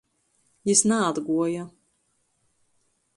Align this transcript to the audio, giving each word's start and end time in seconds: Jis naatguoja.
Jis 0.67 0.81
naatguoja. 0.89 1.63